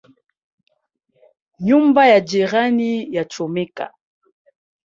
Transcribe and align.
Nyumba 1.65 2.01
ya 2.11 2.19
jirani 2.29 2.91
yachomeka 3.15 3.85